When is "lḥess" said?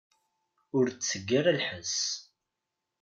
1.59-1.97